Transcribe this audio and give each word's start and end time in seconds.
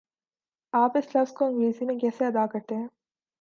آپ 0.73 0.97
اس 0.97 1.15
لفظ 1.15 1.33
کو 1.33 1.45
انگریزی 1.45 1.85
میں 1.85 1.99
کیسے 1.99 2.25
ادا 2.25 2.45
کرتےہیں؟ 2.45 2.87